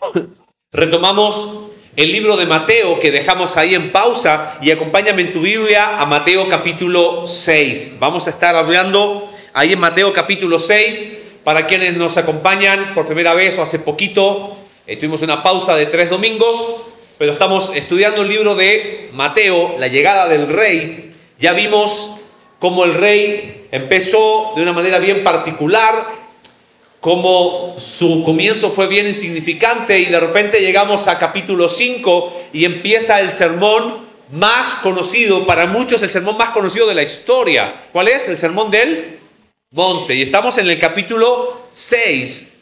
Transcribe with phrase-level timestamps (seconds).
[0.72, 1.50] retomamos
[1.96, 6.06] el libro de Mateo que dejamos ahí en pausa y acompáñame en tu Biblia a
[6.06, 7.96] Mateo capítulo 6.
[7.98, 13.34] Vamos a estar hablando ahí en Mateo capítulo 6 para quienes nos acompañan por primera
[13.34, 14.56] vez o hace poquito.
[14.86, 16.56] Eh, tuvimos una pausa de tres domingos,
[17.18, 21.14] pero estamos estudiando el libro de Mateo, la llegada del rey.
[21.38, 22.12] Ya vimos
[22.58, 25.94] cómo el rey empezó de una manera bien particular,
[27.00, 33.20] como su comienzo fue bien insignificante y de repente llegamos a capítulo 5 y empieza
[33.20, 37.72] el sermón más conocido, para muchos el sermón más conocido de la historia.
[37.92, 38.28] ¿Cuál es?
[38.28, 39.18] El sermón del
[39.70, 40.14] monte.
[40.14, 42.52] Y estamos en el capítulo 6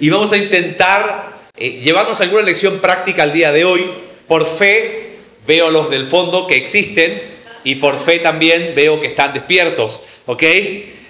[0.00, 3.90] y vamos a intentar eh, llevarnos alguna lección práctica al día de hoy.
[4.28, 7.22] Por fe veo los del fondo que existen
[7.64, 10.00] y por fe también veo que están despiertos.
[10.26, 10.42] ¿Ok?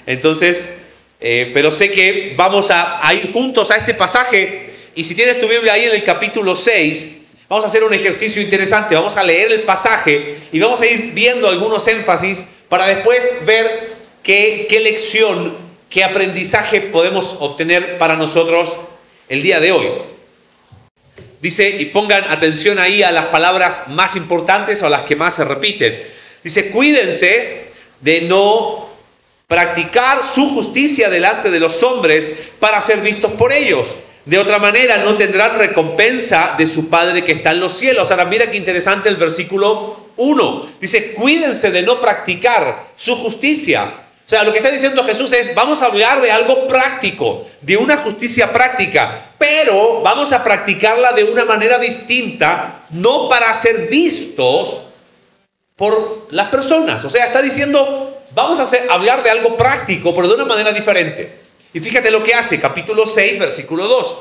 [0.07, 0.77] Entonces...
[1.21, 5.47] Eh, pero sé que vamos a, ir juntos a este pasaje y si tienes tu
[5.49, 9.53] Biblia ahí en el capítulo 6, vamos a hacer un ejercicio interesante, vamos a leer
[9.53, 13.91] el pasaje y vamos a ir viendo algunos énfasis para después ver
[14.23, 15.55] qué, qué lección,
[15.91, 18.79] qué aprendizaje podemos obtener para nosotros
[19.29, 19.89] el día de hoy.
[21.43, 25.45] Dice, y pongan atención ahí a las palabras más importantes o las que más se
[25.45, 25.99] repiten.
[26.43, 28.80] Dice, cuídense de no
[29.51, 33.97] practicar su justicia delante de los hombres para ser vistos por ellos.
[34.25, 38.13] De otra manera no tendrán recompensa de su Padre que está en los cielos.
[38.13, 40.69] Ahora mira qué interesante el versículo 1.
[40.81, 43.93] Dice, cuídense de no practicar su justicia.
[44.25, 47.77] O sea, lo que está diciendo Jesús es, vamos a hablar de algo práctico, de
[47.77, 54.83] una justicia práctica, pero vamos a practicarla de una manera distinta, no para ser vistos
[55.75, 57.05] por las personas.
[57.05, 61.41] O sea, está diciendo, vamos a hablar de algo práctico, pero de una manera diferente.
[61.73, 64.17] Y fíjate lo que hace, capítulo 6, versículo 2.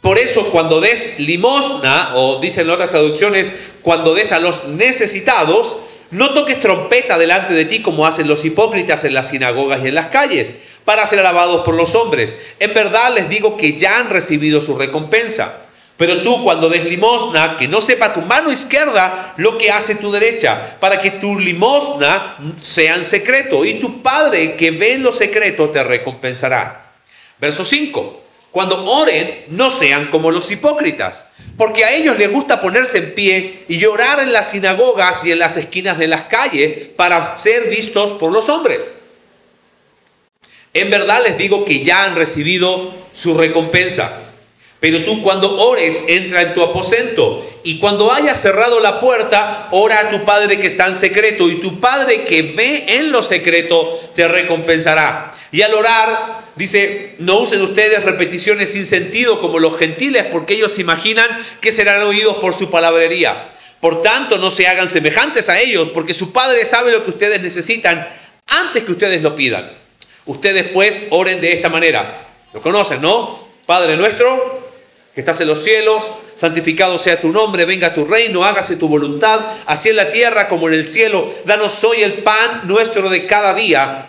[0.00, 3.52] Por eso cuando des limosna, o dicen otras traducciones,
[3.82, 5.76] cuando des a los necesitados,
[6.10, 9.94] no toques trompeta delante de ti como hacen los hipócritas en las sinagogas y en
[9.94, 12.38] las calles, para ser alabados por los hombres.
[12.60, 15.67] En verdad les digo que ya han recibido su recompensa.
[15.98, 20.12] Pero tú cuando des limosna, que no sepa tu mano izquierda lo que hace tu
[20.12, 25.10] derecha, para que tu limosna sea en secreto, y tu Padre que ve en lo
[25.10, 26.92] secreto te recompensará.
[27.40, 28.22] Verso 5.
[28.52, 31.26] Cuando oren, no sean como los hipócritas,
[31.56, 35.40] porque a ellos les gusta ponerse en pie y llorar en las sinagogas y en
[35.40, 38.80] las esquinas de las calles para ser vistos por los hombres.
[40.74, 44.27] En verdad les digo que ya han recibido su recompensa.
[44.80, 47.44] Pero tú cuando ores, entra en tu aposento.
[47.64, 51.48] Y cuando hayas cerrado la puerta, ora a tu Padre que está en secreto.
[51.48, 55.32] Y tu Padre que ve en lo secreto te recompensará.
[55.50, 60.78] Y al orar, dice, no usen ustedes repeticiones sin sentido como los gentiles, porque ellos
[60.78, 61.28] imaginan
[61.60, 63.34] que serán oídos por su palabrería.
[63.80, 67.42] Por tanto, no se hagan semejantes a ellos, porque su Padre sabe lo que ustedes
[67.42, 68.06] necesitan
[68.46, 69.70] antes que ustedes lo pidan.
[70.26, 72.26] Ustedes pues oren de esta manera.
[72.52, 73.48] Lo conocen, ¿no?
[73.66, 74.57] Padre nuestro
[75.18, 76.04] que estás en los cielos,
[76.36, 80.68] santificado sea tu nombre, venga tu reino, hágase tu voluntad, así en la tierra como
[80.68, 81.28] en el cielo.
[81.44, 84.06] Danos hoy el pan nuestro de cada día.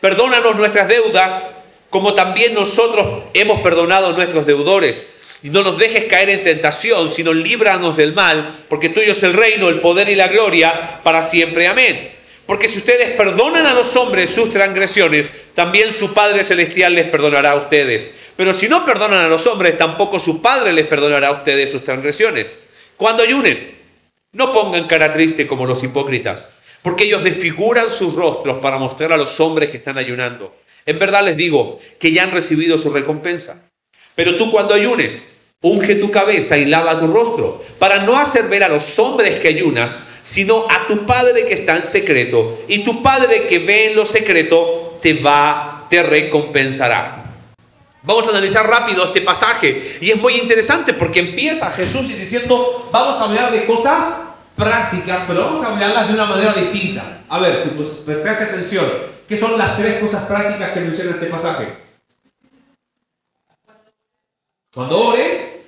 [0.00, 1.42] Perdónanos nuestras deudas,
[1.90, 5.04] como también nosotros hemos perdonado a nuestros deudores.
[5.42, 9.34] Y no nos dejes caer en tentación, sino líbranos del mal, porque tuyo es el
[9.34, 11.66] reino, el poder y la gloria para siempre.
[11.66, 12.16] Amén.
[12.46, 17.52] Porque si ustedes perdonan a los hombres sus transgresiones, también su Padre Celestial les perdonará
[17.52, 18.10] a ustedes.
[18.36, 21.82] Pero si no perdonan a los hombres, tampoco su Padre les perdonará a ustedes sus
[21.82, 22.58] transgresiones.
[22.98, 23.74] Cuando ayunen,
[24.32, 26.50] no pongan cara triste como los hipócritas,
[26.82, 30.54] porque ellos desfiguran sus rostros para mostrar a los hombres que están ayunando.
[30.84, 33.70] En verdad les digo que ya han recibido su recompensa.
[34.14, 35.24] Pero tú cuando ayunes,
[35.62, 39.48] unge tu cabeza y lava tu rostro, para no hacer ver a los hombres que
[39.48, 42.62] ayunas, sino a tu Padre que está en secreto.
[42.68, 44.75] Y tu Padre que ve en lo secreto
[45.06, 47.24] te va, te recompensará.
[48.02, 53.14] Vamos a analizar rápido este pasaje y es muy interesante porque empieza Jesús diciendo, vamos
[53.20, 57.22] a hablar de cosas prácticas, pero vamos a hablarlas de una manera distinta.
[57.28, 58.84] A ver, si pues presta atención,
[59.28, 61.72] ¿qué son las tres cosas prácticas que menciona este pasaje?
[64.74, 65.60] Cuando ores,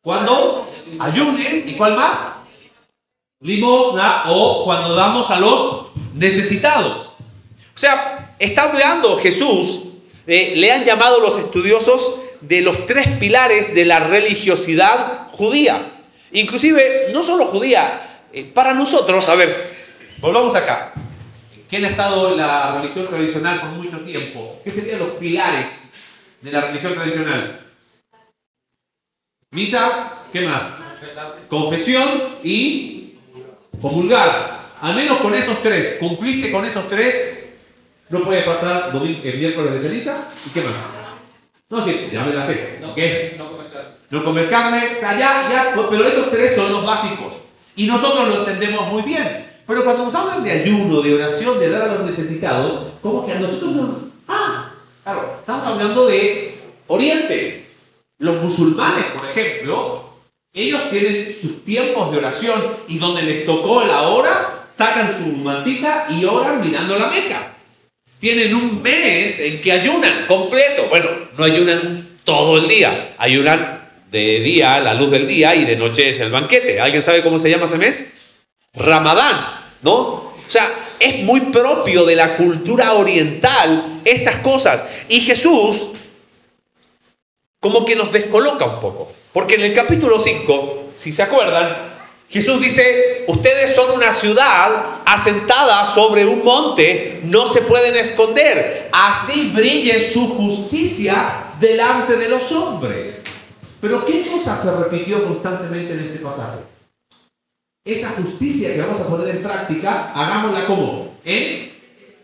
[0.00, 2.18] cuando ayunes y cuál más?
[3.38, 7.12] Limosna o cuando damos a los necesitados.
[7.74, 9.80] O sea, está hablando Jesús
[10.26, 15.84] eh, le han llamado los estudiosos de los tres pilares de la religiosidad judía.
[16.32, 19.74] Inclusive, no solo judía, eh, para nosotros, a ver,
[20.18, 20.92] volvamos acá.
[21.68, 24.60] ¿Quién ha estado en la religión tradicional por mucho tiempo?
[24.64, 25.94] ¿Qué serían los pilares
[26.40, 27.66] de la religión tradicional?
[29.50, 30.62] Misa, ¿qué más?
[31.48, 32.08] Confesión
[32.42, 33.14] y
[33.80, 34.62] comulgar.
[34.80, 37.41] Al menos con esos tres, cumpliste con esos tres,
[38.12, 40.28] no puede faltar domingo, el miércoles de ceniza.
[40.46, 40.74] ¿Y qué más?
[41.70, 42.78] No, sí, ya me la sé.
[42.82, 43.34] No, ¿Qué?
[43.38, 43.88] no comes carne.
[44.10, 47.32] No comer carne, ya, ya, pero esos tres son los básicos.
[47.74, 49.46] Y nosotros lo entendemos muy bien.
[49.66, 53.32] Pero cuando nos hablan de ayuno, de oración, de dar a los necesitados, como que
[53.32, 53.90] a nosotros nos...
[54.28, 57.64] Ah, claro, estamos hablando de Oriente.
[58.18, 60.04] Los musulmanes, por ejemplo,
[60.52, 66.08] ellos tienen sus tiempos de oración y donde les tocó la hora, sacan su mantita
[66.10, 67.52] y oran mirando la Meca.
[68.22, 70.86] Tienen un mes en que ayunan completo.
[70.88, 75.74] Bueno, no ayunan todo el día, ayunan de día, la luz del día, y de
[75.74, 76.78] noche es el banquete.
[76.78, 78.12] ¿Alguien sabe cómo se llama ese mes?
[78.74, 79.34] Ramadán,
[79.82, 79.96] ¿no?
[79.96, 84.84] O sea, es muy propio de la cultura oriental estas cosas.
[85.08, 85.88] Y Jesús
[87.58, 89.10] como que nos descoloca un poco.
[89.32, 91.91] Porque en el capítulo 5, si se acuerdan,
[92.32, 98.88] Jesús dice, ustedes son una ciudad asentada sobre un monte, no se pueden esconder.
[98.90, 103.16] Así brille su justicia delante de los hombres.
[103.82, 106.60] Pero ¿qué cosa se repitió constantemente en este pasaje?
[107.84, 111.70] Esa justicia que vamos a poner en práctica, hagámosla como en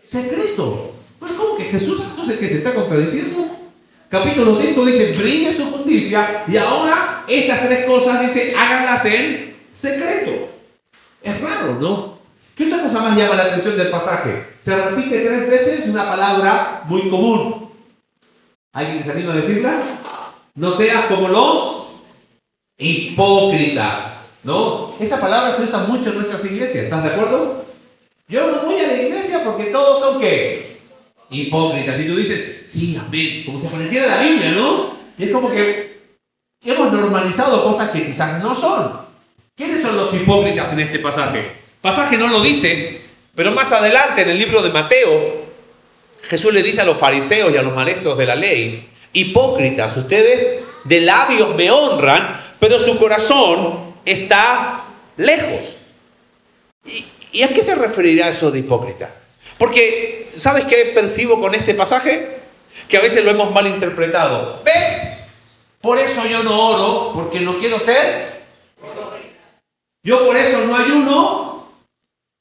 [0.03, 0.95] secreto.
[1.19, 3.47] Pues ¿cómo que Jesús entonces que se está contradiciendo?
[4.09, 9.49] Capítulo 5 dice, brille su justicia y ahora estas tres cosas dice, háganlas en
[9.79, 10.49] secreto.
[11.23, 12.19] Es raro, ¿no?
[12.55, 14.45] ¿Qué otra cosa más llama la atención del pasaje?
[14.57, 17.71] Se repite tres veces una palabra muy común.
[18.73, 19.81] ¿Alguien se anima a decirla?
[20.55, 21.87] No seas como los
[22.77, 24.95] hipócritas, ¿no?
[24.99, 27.63] Esa palabra se usa mucho en nuestras iglesias, ¿estás de acuerdo?
[28.27, 30.77] Yo no voy a la iglesia porque todos son qué?
[31.29, 31.99] Hipócritas.
[31.99, 34.97] Y tú dices, sí, amén, como si apareciera la Biblia, ¿no?
[35.17, 35.99] Y es como que
[36.63, 39.08] hemos normalizado cosas que quizás no son.
[39.59, 41.51] ¿Quiénes son los hipócritas en este pasaje?
[41.81, 43.01] Pasaje no lo dice,
[43.35, 45.35] pero más adelante en el libro de Mateo,
[46.21, 50.61] Jesús le dice a los fariseos y a los maestros de la ley, hipócritas, ustedes
[50.85, 54.85] de labios me honran, pero su corazón está
[55.17, 55.75] lejos.
[56.85, 59.13] ¿Y, y a qué se referirá eso de hipócrita?
[59.57, 62.39] Porque, ¿sabes qué percibo con este pasaje?
[62.87, 64.61] Que a veces lo hemos malinterpretado.
[64.63, 65.01] ¿Ves?
[65.81, 68.38] Por eso yo no oro, porque no quiero ser.
[70.09, 71.71] Yo por eso no ayuno,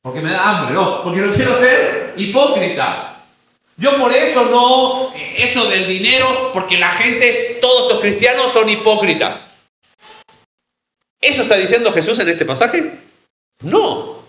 [0.00, 3.22] porque me da hambre, no, porque no quiero ser hipócrita.
[3.76, 9.48] Yo por eso no, eso del dinero, porque la gente, todos los cristianos son hipócritas.
[11.20, 12.90] ¿Eso está diciendo Jesús en este pasaje?
[13.60, 14.22] No.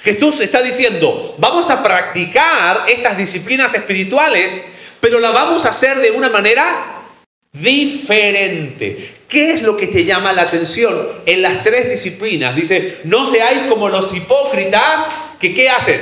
[0.00, 4.62] Jesús está diciendo, vamos a practicar estas disciplinas espirituales,
[5.02, 6.64] pero la vamos a hacer de una manera
[7.52, 9.13] diferente.
[9.28, 12.54] ¿Qué es lo que te llama la atención en las tres disciplinas?
[12.54, 15.08] Dice, no seáis como los hipócritas
[15.40, 16.00] que ¿qué hacen?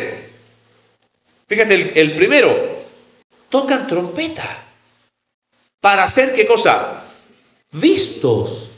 [1.46, 2.78] Fíjate, el, primero,
[3.48, 4.44] tocan trompeta.
[5.80, 7.02] ¿Para hacer qué cosa?
[7.72, 8.70] Vistos.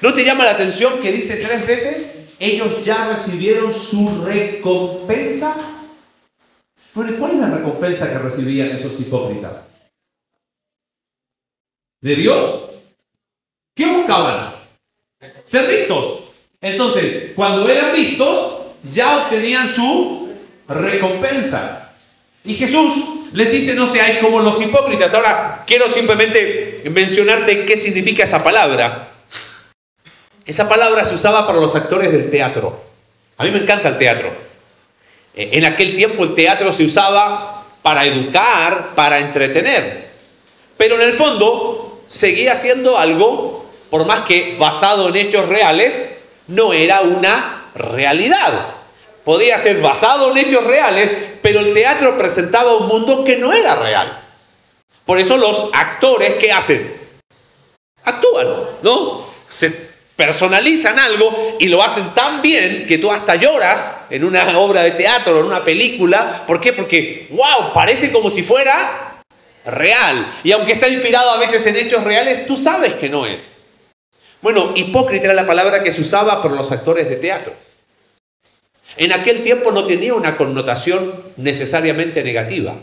[0.00, 5.56] ¿No te llama la atención que dice tres veces, ellos ya recibieron su recompensa?
[6.94, 9.64] Bueno, ¿cuál es la recompensa que recibían esos hipócritas?
[12.00, 12.68] ¿De Dios?
[13.78, 14.56] ¿Qué buscaban?
[15.44, 16.18] Ser vistos.
[16.60, 18.58] Entonces, cuando eran vistos,
[18.92, 20.34] ya obtenían su
[20.66, 21.92] recompensa.
[22.44, 25.14] Y Jesús les dice, no seáis como los hipócritas.
[25.14, 29.10] Ahora, quiero simplemente mencionarte qué significa esa palabra.
[30.44, 32.82] Esa palabra se usaba para los actores del teatro.
[33.36, 34.32] A mí me encanta el teatro.
[35.34, 40.04] Eh, En aquel tiempo el teatro se usaba para educar, para entretener.
[40.76, 46.16] Pero en el fondo seguía siendo algo, por más que basado en hechos reales,
[46.46, 48.52] no era una realidad.
[49.24, 53.76] Podía ser basado en hechos reales, pero el teatro presentaba un mundo que no era
[53.76, 54.24] real.
[55.04, 56.94] Por eso los actores, ¿qué hacen?
[58.04, 58.46] Actúan,
[58.82, 59.26] ¿no?
[59.48, 64.82] Se personalizan algo y lo hacen tan bien que tú hasta lloras en una obra
[64.82, 66.44] de teatro o en una película.
[66.46, 66.72] ¿Por qué?
[66.72, 69.22] Porque, wow, parece como si fuera
[69.64, 70.26] real.
[70.42, 73.57] Y aunque está inspirado a veces en hechos reales, tú sabes que no es.
[74.40, 77.52] Bueno, hipócrita era la palabra que se usaba por los actores de teatro.
[78.96, 82.74] En aquel tiempo no tenía una connotación necesariamente negativa.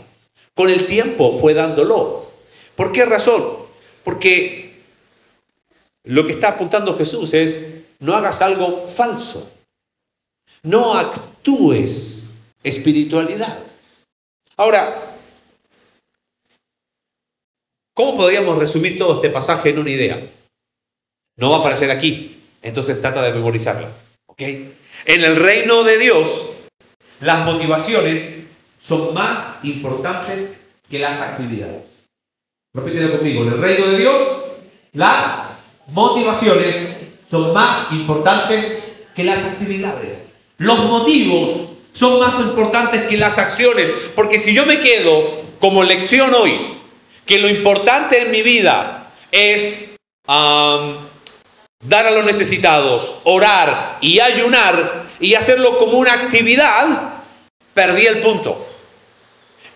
[0.54, 2.30] Con el tiempo fue dándolo.
[2.74, 3.44] ¿Por qué razón?
[4.04, 4.74] Porque
[6.04, 9.50] lo que está apuntando Jesús es, no hagas algo falso.
[10.62, 12.26] No actúes
[12.62, 13.56] espiritualidad.
[14.56, 15.12] Ahora,
[17.94, 20.30] ¿cómo podríamos resumir todo este pasaje en una idea?
[21.36, 22.42] No va a aparecer aquí.
[22.62, 23.88] Entonces trata de memorizarla.
[24.26, 24.42] ¿Ok?
[24.42, 26.46] En el reino de Dios,
[27.20, 28.36] las motivaciones
[28.82, 32.08] son más importantes que las actividades.
[32.74, 33.42] Repítelo conmigo.
[33.42, 34.16] En el reino de Dios,
[34.92, 36.74] las motivaciones
[37.30, 40.30] son más importantes que las actividades.
[40.58, 43.92] Los motivos son más importantes que las acciones.
[44.14, 46.52] Porque si yo me quedo como lección hoy,
[47.24, 49.90] que lo importante en mi vida es
[51.88, 57.14] dar a los necesitados, orar y ayunar y hacerlo como una actividad,
[57.74, 58.66] perdí el punto.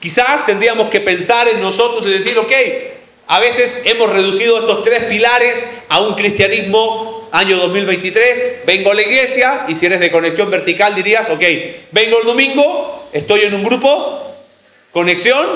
[0.01, 2.53] Quizás tendríamos que pensar en nosotros y decir, ok,
[3.27, 9.03] a veces hemos reducido estos tres pilares a un cristianismo año 2023, vengo a la
[9.03, 11.45] iglesia y si eres de conexión vertical dirías, ok,
[11.93, 14.35] vengo el domingo, estoy en un grupo,
[14.91, 15.47] conexión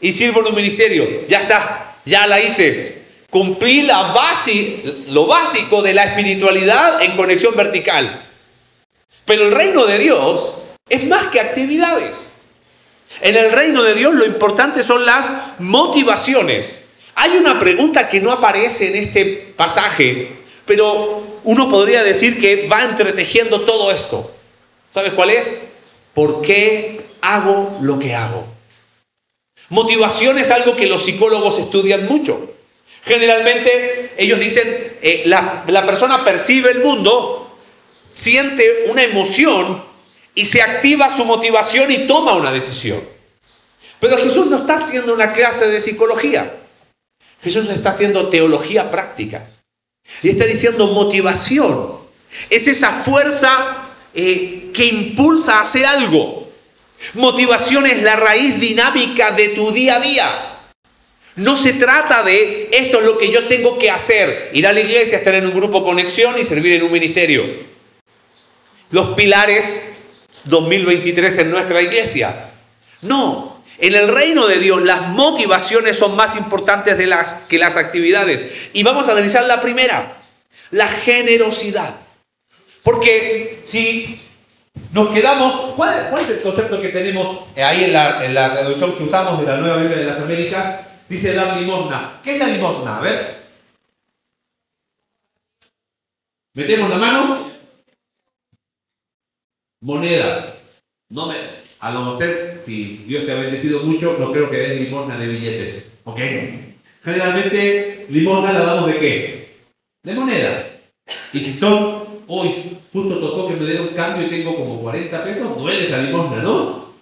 [0.00, 1.26] y sirvo en un ministerio.
[1.26, 3.03] Ya está, ya la hice.
[3.34, 8.24] Cumplí la base, lo básico de la espiritualidad en conexión vertical.
[9.24, 10.54] Pero el reino de Dios
[10.88, 12.30] es más que actividades.
[13.20, 16.84] En el reino de Dios lo importante son las motivaciones.
[17.16, 20.30] Hay una pregunta que no aparece en este pasaje,
[20.64, 24.30] pero uno podría decir que va entretejiendo todo esto.
[24.92, 25.58] ¿Sabes cuál es?
[26.14, 28.46] ¿Por qué hago lo que hago?
[29.70, 32.53] Motivación es algo que los psicólogos estudian mucho.
[33.04, 37.58] Generalmente ellos dicen, eh, la, la persona percibe el mundo,
[38.10, 39.84] siente una emoción
[40.34, 43.02] y se activa su motivación y toma una decisión.
[44.00, 46.54] Pero Jesús no está haciendo una clase de psicología.
[47.42, 49.50] Jesús está haciendo teología práctica.
[50.22, 52.00] Y está diciendo motivación.
[52.50, 56.48] Es esa fuerza eh, que impulsa a hacer algo.
[57.14, 60.53] Motivación es la raíz dinámica de tu día a día.
[61.36, 64.80] No se trata de esto es lo que yo tengo que hacer, ir a la
[64.80, 67.44] iglesia, estar en un grupo conexión y servir en un ministerio.
[68.90, 69.94] Los pilares
[70.44, 72.34] 2023 en nuestra iglesia.
[73.02, 77.76] No, en el reino de Dios las motivaciones son más importantes de las, que las
[77.76, 78.70] actividades.
[78.72, 80.16] Y vamos a analizar la primera,
[80.70, 81.96] la generosidad.
[82.84, 84.20] Porque si
[84.92, 89.02] nos quedamos, ¿cuál, es el concepto que tenemos ahí en la, en la traducción que
[89.02, 90.93] usamos de la Nueva Biblia de las Américas?
[91.14, 92.20] Dice dar limosna.
[92.24, 92.98] ¿Qué es la limosna?
[92.98, 93.36] A ver.
[96.54, 97.50] Metemos la mano.
[99.80, 100.54] Monedas.
[101.10, 101.36] No me,
[101.78, 105.28] a lo mejor, si Dios te ha bendecido mucho, no creo que des limosna de
[105.28, 105.92] billetes.
[106.02, 106.18] ¿Ok?
[107.04, 109.56] Generalmente, limosna la damos de qué?
[110.02, 110.80] De monedas.
[111.32, 115.22] Y si son, hoy justo tocó que me den un cambio y tengo como 40
[115.22, 116.92] pesos, duele esa limosna, ¿no?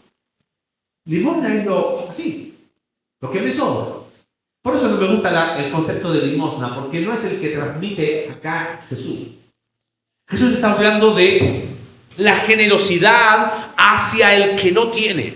[1.07, 2.59] Limosna es lo así,
[3.23, 4.02] lo que me sobra.
[4.63, 8.31] Por eso no me gusta el concepto de limosna, porque no es el que transmite
[8.31, 9.19] acá Jesús.
[10.29, 11.67] Jesús está hablando de
[12.17, 15.35] la generosidad hacia el que no tiene,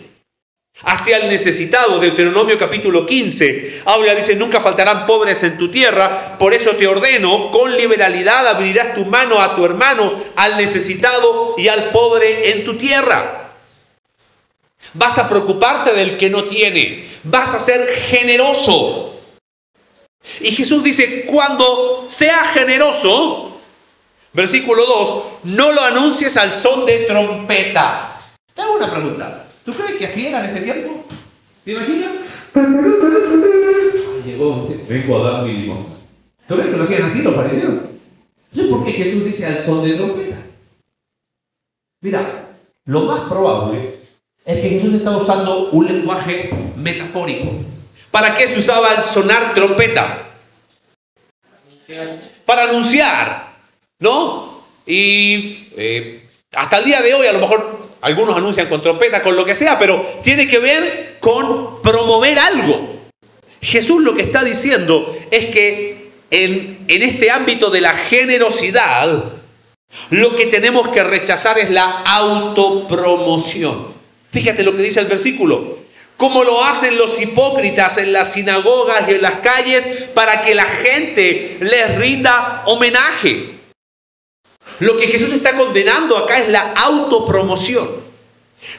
[0.83, 1.99] hacia el necesitado.
[1.99, 7.51] Deuteronomio capítulo 15 habla, dice, nunca faltarán pobres en tu tierra, por eso te ordeno,
[7.51, 12.77] con liberalidad abrirás tu mano a tu hermano, al necesitado y al pobre en tu
[12.77, 13.51] tierra.
[14.95, 19.16] Vas a preocuparte del que no tiene, vas a ser generoso.
[20.41, 23.57] Y Jesús dice, cuando sea generoso,
[24.37, 28.21] Versículo 2, no lo anuncies al son de trompeta.
[28.53, 29.47] Te hago una pregunta.
[29.65, 31.07] ¿Tú crees que así era en ese tiempo?
[31.65, 32.11] ¿Te imaginas?
[34.27, 35.97] Llegó, vengo a dar mi limosna.
[36.47, 37.23] ¿Tú crees que lo hacían así?
[37.23, 37.97] ¿Lo parecieron?
[38.71, 40.37] por qué Jesús dice al son de trompeta.
[42.03, 42.51] Mira,
[42.85, 43.91] lo más probable
[44.45, 47.53] es que Jesús está usando un lenguaje metafórico.
[48.17, 50.27] ¿Para qué se usaba el sonar trompeta?
[52.47, 53.59] Para anunciar
[53.99, 54.65] ¿no?
[54.87, 59.37] Y eh, hasta el día de hoy a lo mejor algunos anuncian con trompeta, con
[59.37, 62.89] lo que sea, pero tiene que ver con promover algo.
[63.61, 69.25] Jesús lo que está diciendo es que en, en este ámbito de la generosidad,
[70.09, 73.89] lo que tenemos que rechazar es la autopromoción.
[74.31, 75.85] Fíjate lo que dice el versículo.
[76.17, 80.65] Como lo hacen los hipócritas en las sinagogas y en las calles para que la
[80.65, 83.59] gente les rinda homenaje.
[84.81, 87.89] Lo que Jesús está condenando acá es la autopromoción.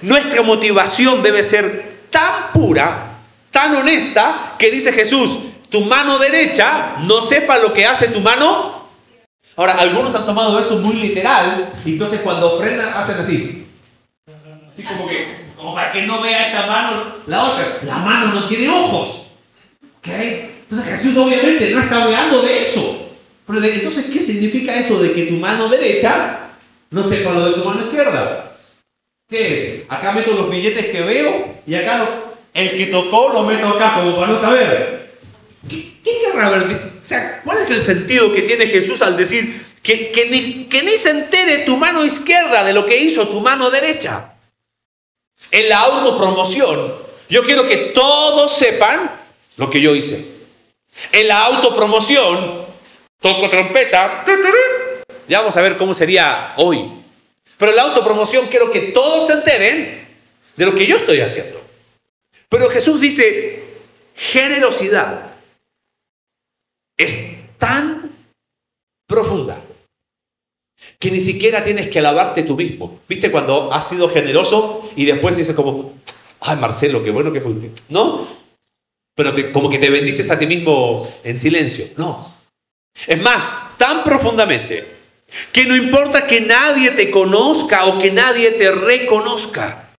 [0.02, 3.20] Nuestra motivación debe ser tan pura,
[3.52, 5.40] tan honesta, que dice Jesús,
[5.70, 8.88] tu mano derecha no sepa lo que hace tu mano.
[9.56, 13.68] Ahora, algunos han tomado eso muy literal, y entonces cuando ofrendan hacen así.
[14.72, 17.80] Así como que, como para que no vea esta mano, la otra.
[17.84, 19.24] La mano no tiene ojos.
[19.98, 20.08] ¿Ok?
[20.08, 23.10] Entonces Jesús obviamente no está hablando de eso.
[23.48, 26.40] Pero entonces, ¿qué significa eso de que tu mano derecha
[26.92, 28.58] no sepa lo de tu mano izquierda?
[29.30, 29.84] ¿Qué es?
[29.90, 32.08] Acá meto los billetes que veo y acá
[32.54, 35.12] el que tocó lo meto acá como para no saber.
[35.68, 36.64] ¿Qué, qué querrá ver?
[37.02, 40.84] O sea, ¿cuál es el sentido que tiene Jesús al decir que, que, ni, que
[40.84, 44.34] ni se entere tu mano izquierda de lo que hizo tu mano derecha?
[45.52, 46.94] En la autopromoción,
[47.30, 49.12] yo quiero que todos sepan
[49.58, 50.26] lo que yo hice.
[51.12, 52.66] En la autopromoción,
[53.20, 54.26] toco trompeta,
[55.28, 56.92] ya vamos a ver cómo sería hoy.
[57.58, 60.08] Pero en la autopromoción quiero que todos se enteren
[60.56, 61.62] de lo que yo estoy haciendo.
[62.50, 63.64] Pero Jesús dice,
[64.16, 65.36] generosidad
[66.98, 68.12] es tan
[69.06, 69.58] profunda
[71.00, 73.00] que ni siquiera tienes que alabarte tú mismo.
[73.08, 75.94] ¿Viste cuando has sido generoso y después dices como,
[76.40, 77.72] ay Marcelo, qué bueno que fuiste?
[77.90, 78.26] No,
[79.16, 81.88] pero como que te bendices a ti mismo en silencio.
[81.98, 82.36] No.
[83.06, 84.96] Es más, tan profundamente
[85.52, 89.92] que no importa que nadie te conozca o que nadie te reconozca.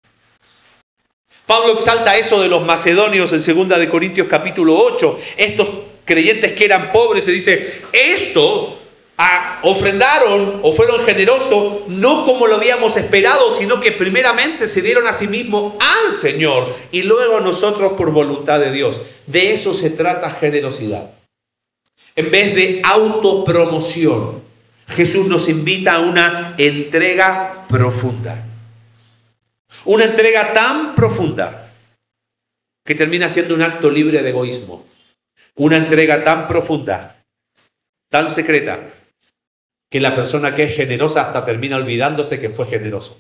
[1.46, 5.20] Pablo exalta eso de los macedonios en 2 de Corintios capítulo 8.
[5.38, 5.68] Estos
[6.06, 8.77] creyentes que eran pobres se dice, esto
[9.64, 15.14] ofrendaron o fueron generosos no como lo habíamos esperado, sino que primeramente se dieron a
[15.14, 19.02] sí mismos al Señor y luego a nosotros por voluntad de Dios.
[19.26, 21.12] De eso se trata generosidad.
[22.16, 24.44] En vez de autopromoción,
[24.88, 28.44] Jesús nos invita a una entrega profunda.
[29.86, 31.72] Una entrega tan profunda
[32.86, 34.86] que termina siendo un acto libre de egoísmo.
[35.56, 37.20] Una entrega tan profunda,
[38.10, 38.80] tan secreta,
[39.90, 43.18] que la persona que es generosa hasta termina olvidándose que fue generoso.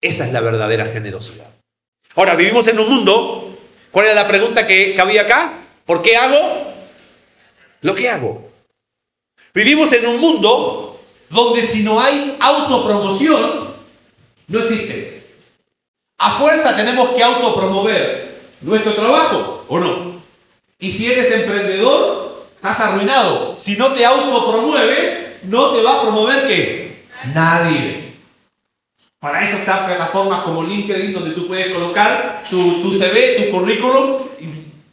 [0.00, 1.48] Esa es la verdadera generosidad.
[2.14, 3.56] Ahora, vivimos en un mundo,
[3.90, 5.52] ¿cuál era la pregunta que cabía acá?
[5.86, 6.72] ¿Por qué hago
[7.80, 8.50] lo que hago?
[9.54, 11.00] Vivimos en un mundo
[11.30, 13.74] donde si no hay autopromoción,
[14.48, 15.26] no existes.
[16.18, 20.22] A fuerza tenemos que autopromover nuestro trabajo, ¿o no?
[20.78, 22.23] Y si eres emprendedor,
[22.64, 23.56] estás arruinado.
[23.58, 26.96] Si no te autopromueves, no te va a promover qué?
[27.34, 28.14] Nadie.
[29.20, 34.16] Para eso están plataformas como LinkedIn donde tú puedes colocar tu, CV, tu currículum.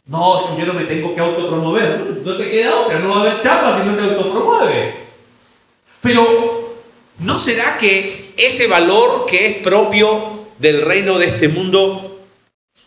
[0.04, 2.20] No, yo no me tengo que autopromover.
[2.22, 4.94] No te queda otra, no va a haber chapa si no te autopromueves.
[6.02, 6.76] Pero,
[7.20, 12.20] ¿no será que ese valor que es propio del reino de este mundo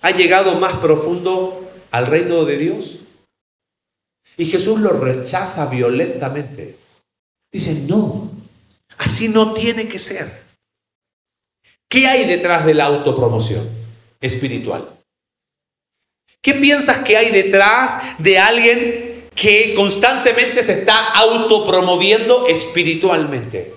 [0.04, 3.00] ha llegado más profundo al reino de Dios?
[4.38, 6.76] Y Jesús lo rechaza violentamente.
[7.52, 8.32] Dice, no,
[8.98, 10.46] así no tiene que ser.
[11.90, 13.68] ¿Qué hay detrás de la autopromoción
[14.20, 14.90] espiritual?
[16.42, 23.74] ¿Qué piensas que hay detrás de alguien que constantemente se está autopromoviendo espiritualmente?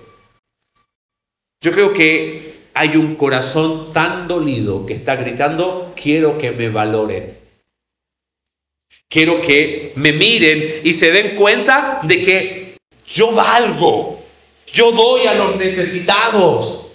[1.61, 7.38] Yo creo que hay un corazón tan dolido que está gritando, quiero que me valoren.
[9.09, 14.23] Quiero que me miren y se den cuenta de que yo valgo,
[14.67, 16.85] yo doy a los necesitados.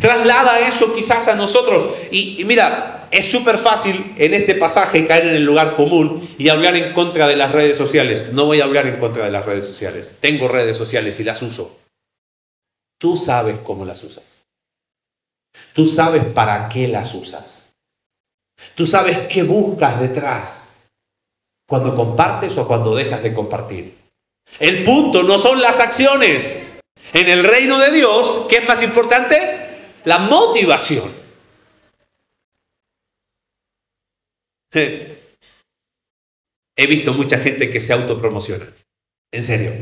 [0.00, 1.94] Traslada eso quizás a nosotros.
[2.10, 6.74] Y, mira, es súper fácil en este pasaje caer en el lugar común y hablar
[6.74, 8.32] en contra de las redes sociales.
[8.32, 10.10] No voy a hablar en contra de las redes sociales.
[10.18, 11.78] Tengo redes sociales y las uso.
[12.98, 14.44] Tú sabes cómo las usas.
[15.72, 17.66] Tú sabes para qué las usas.
[18.74, 20.65] Tú sabes qué buscas detrás
[21.66, 23.96] cuando compartes o cuando dejas de compartir.
[24.58, 26.52] El punto no son las acciones.
[27.12, 29.36] En el reino de Dios, ¿qué es más importante?
[30.04, 31.10] La motivación.
[36.76, 38.66] He visto mucha gente que se autopromociona.
[39.32, 39.72] En serio.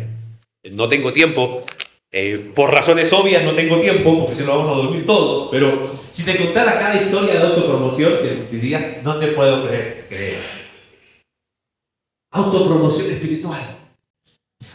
[0.71, 1.65] No tengo tiempo.
[2.13, 5.49] Eh, por razones obvias no tengo tiempo, porque si no vamos a dormir todos.
[5.51, 5.69] Pero
[6.11, 10.64] si te contara cada historia de autopromoción, te dirías, no te puedo creer.
[12.35, 13.63] Autopromoción espiritual.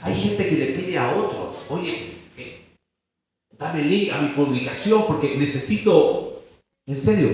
[0.01, 2.65] Hay gente que le pide a otros, oye, eh,
[3.51, 6.41] dame link a mi publicación porque necesito,
[6.85, 7.29] en serio,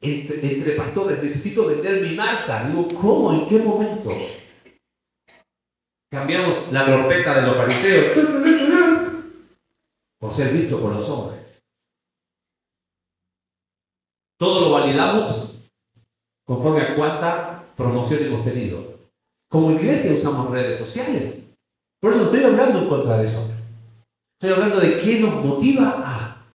[0.00, 2.68] entre, pastores, necesito vender mi marca.
[2.68, 3.32] Digo, ¿cómo?
[3.32, 4.10] ¿En qué momento?
[6.10, 8.18] Cambiamos la trompeta de los fariseos
[10.18, 11.62] por ser visto por los hombres.
[14.40, 15.54] Todo lo validamos
[16.44, 18.97] conforme a cuánta promoción hemos tenido.
[19.48, 21.38] Como iglesia usamos redes sociales.
[22.00, 23.48] Por eso estoy hablando en contra de eso.
[24.40, 26.46] Estoy hablando de qué nos motiva a.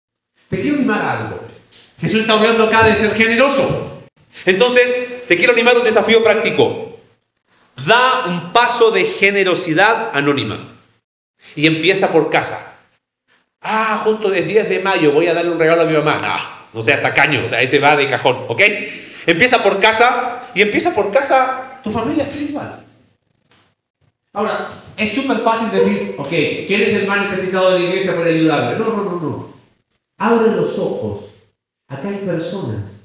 [0.48, 1.40] Te quiero animar a algo.
[2.00, 4.04] Jesús está hablando acá de ser generoso.
[4.44, 6.98] Entonces, te quiero animar a un desafío práctico.
[7.86, 10.58] da un paso de generosidad anónima
[11.56, 12.78] y empieza por casa.
[13.62, 16.18] Ah, junto el 10 de mayo voy a darle un regalo a mi mamá.
[16.20, 18.60] No, no sea tacaño, o sea, ese va de cajón, ¿ok?
[19.26, 22.86] Empieza por casa y empieza por casa tu familia espiritual.
[24.34, 28.28] Ahora, es súper fácil decir, ok, ¿quién es el más necesitado de la iglesia para
[28.28, 28.78] ayudarle?
[28.78, 29.54] No, no, no, no.
[30.18, 31.26] Abre los ojos.
[31.88, 33.02] Acá hay personas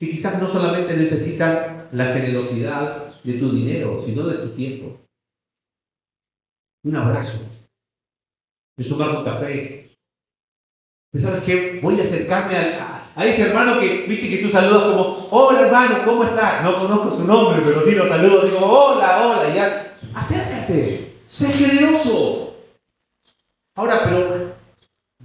[0.00, 4.98] que quizás no solamente necesitan la generosidad de tu dinero, sino de tu tiempo.
[6.84, 7.48] Un abrazo.
[8.76, 9.91] Es un café.
[11.14, 11.78] ¿Sabes qué?
[11.82, 15.98] Voy a acercarme a, a, ese hermano que, viste que tú saludas como, hola hermano,
[16.06, 16.64] ¿cómo estás?
[16.64, 19.94] No conozco su nombre, pero sí lo saludo, digo, hola, hola, ya.
[20.14, 22.54] Acércate, sé generoso.
[23.76, 24.26] Ahora, pero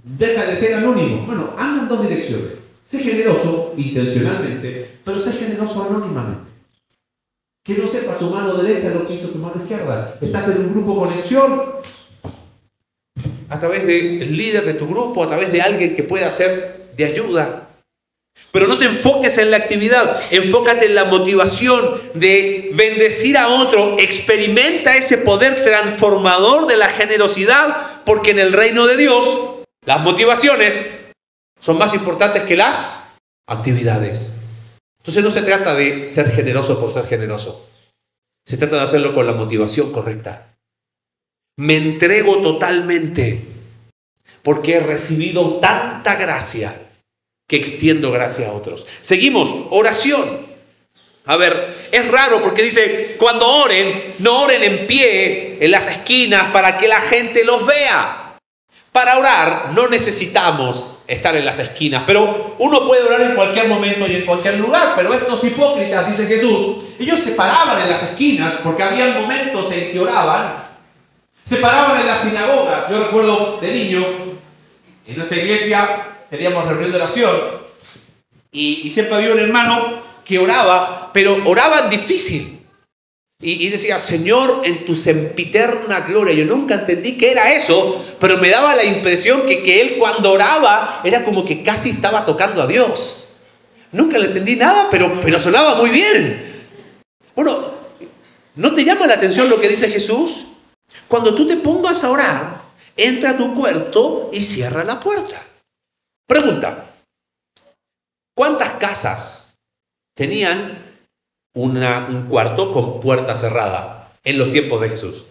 [0.02, 1.24] deja de ser anónimo.
[1.24, 2.58] Bueno, anda en dos direcciones.
[2.84, 6.48] Sé generoso intencionalmente, pero sé generoso anónimamente.
[7.64, 10.14] Que no sepa tu mano derecha lo que hizo tu mano izquierda.
[10.20, 11.62] Estás en un grupo conexión.
[13.50, 17.04] A través del líder de tu grupo, a través de alguien que pueda ser de
[17.04, 17.68] ayuda.
[18.52, 23.98] Pero no te enfoques en la actividad, enfócate en la motivación de bendecir a otro.
[23.98, 29.40] Experimenta ese poder transformador de la generosidad, porque en el reino de Dios
[29.84, 30.90] las motivaciones
[31.60, 32.90] son más importantes que las
[33.46, 34.30] actividades.
[34.98, 37.66] Entonces no se trata de ser generoso por ser generoso.
[38.46, 40.54] Se trata de hacerlo con la motivación correcta.
[41.58, 43.44] Me entrego totalmente
[44.44, 46.72] porque he recibido tanta gracia
[47.48, 48.86] que extiendo gracia a otros.
[49.00, 50.46] Seguimos, oración.
[51.24, 56.52] A ver, es raro porque dice, cuando oren, no oren en pie en las esquinas
[56.52, 58.36] para que la gente los vea.
[58.92, 64.06] Para orar no necesitamos estar en las esquinas, pero uno puede orar en cualquier momento
[64.06, 68.54] y en cualquier lugar, pero estos hipócritas, dice Jesús, ellos se paraban en las esquinas
[68.62, 70.67] porque había momentos en que oraban,
[71.48, 72.90] se paraban en las sinagogas.
[72.90, 74.04] Yo recuerdo de niño,
[75.06, 77.34] en nuestra iglesia teníamos reunión de oración
[78.52, 82.54] y, y siempre había un hermano que oraba, pero oraban difícil.
[83.40, 86.34] Y, decía, Señor, en tu sempiterna gloria.
[86.34, 90.32] Yo nunca entendí qué era eso, pero me daba la impresión que, que él cuando
[90.32, 93.28] oraba era como que casi estaba tocando a Dios.
[93.92, 96.64] Nunca le entendí nada, pero, pero sonaba muy bien.
[97.36, 97.56] Bueno,
[98.56, 100.46] ¿no te llama la atención lo que dice Jesús?
[101.06, 102.60] Cuando tú te pongas a orar,
[102.96, 105.40] entra a tu cuarto y cierra la puerta.
[106.26, 106.94] Pregunta,
[108.34, 109.54] ¿cuántas casas
[110.14, 110.88] tenían
[111.54, 115.24] un cuarto con puerta cerrada en los tiempos de Jesús.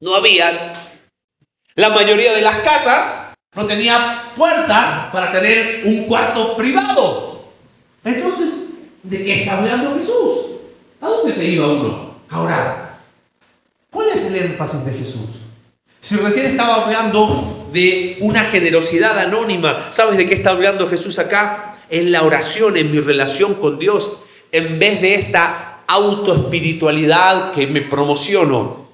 [0.00, 0.72] No había.
[1.74, 7.44] La mayoría de las casas no tenía puertas para tener un cuarto privado.
[8.04, 10.56] Entonces, ¿de qué está hablando Jesús?
[11.00, 12.16] ¿A dónde se iba uno?
[12.30, 12.85] A orar.
[13.96, 15.40] ¿Cuál es el énfasis de Jesús?
[16.00, 21.72] Si recién estaba hablando de una generosidad anónima, ¿sabes de qué está hablando Jesús acá?
[21.88, 24.18] en la oración, en mi relación con Dios,
[24.52, 28.86] en vez de esta autoespiritualidad que me promociono.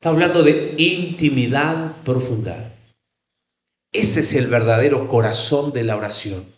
[0.00, 2.72] Está hablando de intimidad profunda.
[3.92, 6.53] Ese es el verdadero corazón de la oración.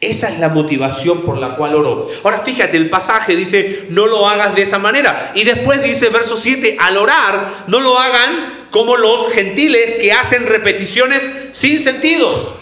[0.00, 2.08] Esa es la motivación por la cual oro.
[2.24, 5.32] Ahora fíjate, el pasaje dice, no lo hagas de esa manera.
[5.34, 10.46] Y después dice, verso 7, al orar, no lo hagan como los gentiles que hacen
[10.46, 12.60] repeticiones sin sentido.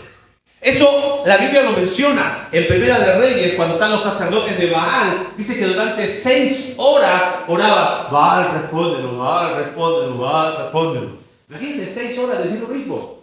[0.61, 5.29] Eso la Biblia lo menciona en Primera de Reyes, cuando están los sacerdotes de Baal.
[5.39, 11.19] Dice que durante seis horas oraba, Baal, respóndelo, Baal, respóndelo, Baal, respóndelo.
[11.49, 13.21] Imagínate, seis horas decir lo mismo.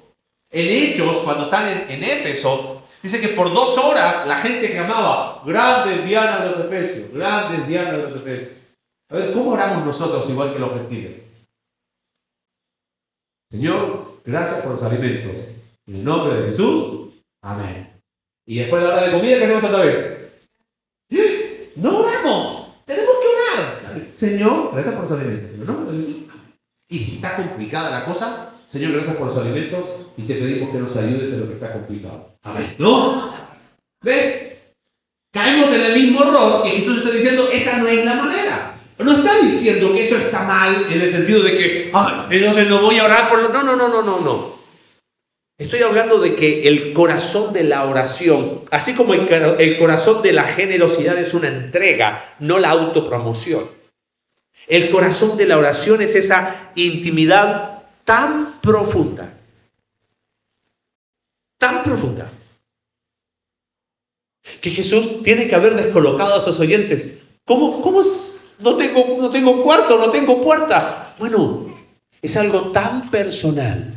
[0.50, 2.77] En Hechos, cuando están en, Éfeso,
[3.08, 7.93] dice que por dos horas la gente clamaba, grandes Diana de los Efesios, grandes Diana
[7.93, 8.52] de los Efesios.
[9.10, 11.22] A ver, ¿cómo oramos nosotros igual que los gentiles?
[13.50, 15.34] Señor, gracias por los alimentos.
[15.88, 16.98] En el nombre de Jesús,
[17.41, 17.89] Amén.
[18.46, 20.17] Y después de la hora de comida, ¿qué hacemos otra vez?
[21.78, 22.74] No oramos.
[22.86, 24.15] Tenemos que orar.
[24.15, 25.96] Señor, gracias por los alimentos.
[26.89, 29.86] y si está complicada la cosa, Señor, gracias por los alimentos
[30.18, 32.38] y te pedimos que nos ayudes en lo que está complicado.
[32.44, 32.76] Amén.
[32.78, 33.34] ¿No?
[34.02, 34.58] ¿Ves?
[35.32, 38.74] Caemos en el mismo error que Jesús está diciendo, esa no es la manera.
[38.98, 42.82] No está diciendo que eso está mal en el sentido de que, ah, entonces no
[42.82, 43.50] voy a orar por lo...
[43.50, 44.58] No, no, no, no, no, no.
[45.60, 50.44] Estoy hablando de que el corazón de la oración, así como el, corazón de la
[50.44, 53.66] generosidad es una entrega, no la autopromoción.
[54.68, 57.77] El corazón de la oración es esa intimidad
[58.08, 59.38] tan profunda,
[61.58, 62.32] tan profunda,
[64.62, 67.06] que Jesús tiene que haber descolocado a sus oyentes.
[67.43, 68.02] ¿Cómo, cómo
[68.60, 71.15] no, tengo, no tengo cuarto, no tengo puerta?
[71.20, 71.67] Bueno,
[72.22, 73.93] es algo tan personal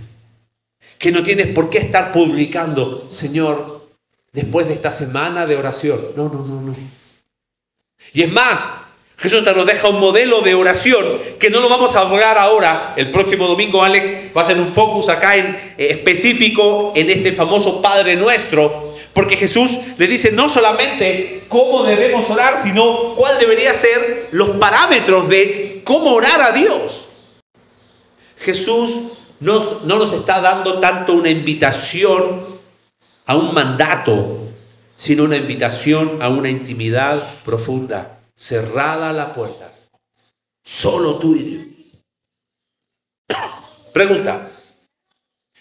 [0.99, 3.91] que no tienes por qué estar publicando, Señor,
[4.33, 6.01] después de esta semana de oración.
[6.17, 6.75] No, no, no, no.
[8.13, 8.71] Y es más,
[9.21, 11.05] Jesús nos deja un modelo de oración
[11.39, 12.95] que no lo vamos a hablar ahora.
[12.97, 17.35] El próximo domingo Alex va a hacer un focus acá en eh, específico en este
[17.35, 23.75] famoso Padre Nuestro, porque Jesús le dice no solamente cómo debemos orar, sino cuál debería
[23.75, 27.09] ser los parámetros de cómo orar a Dios.
[28.39, 32.59] Jesús no, no nos está dando tanto una invitación
[33.27, 34.47] a un mandato,
[34.97, 39.71] sino una invitación a una intimidad profunda cerrada la puerta.
[40.65, 41.67] Solo tú y Dios.
[43.93, 44.49] Pregunta,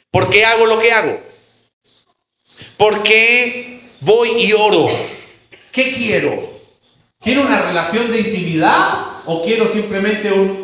[0.10, 1.20] ¿por qué hago lo que hago?
[2.78, 4.88] ¿Por qué voy y oro?
[5.74, 6.58] ¿Qué quiero?
[7.20, 10.64] ¿Quiero una relación de intimidad o quiero simplemente un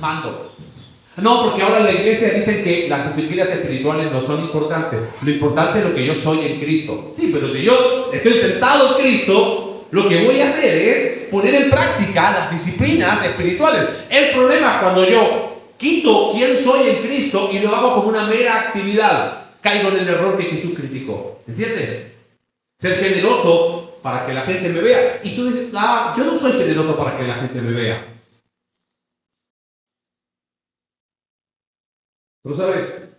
[0.00, 0.54] mando?
[1.16, 5.00] No, porque ahora la iglesia dicen que las disciplinas espirituales no son importantes.
[5.20, 7.12] Lo importante es lo que yo soy en Cristo.
[7.14, 11.54] Sí, pero si yo estoy sentado en Cristo, lo que voy a hacer es poner
[11.54, 14.06] en práctica las disciplinas espirituales.
[14.08, 18.26] El problema es cuando yo quito quién soy en Cristo y lo hago como una
[18.26, 19.46] mera actividad.
[19.60, 21.42] Caigo en el error que Jesús criticó.
[21.46, 22.10] ¿Entiendes?
[22.78, 25.20] Ser generoso para que la gente me vea.
[25.24, 28.18] Y tú dices, ah, yo no soy generoso para que la gente me vea.
[32.42, 33.10] ¿Tú sabes?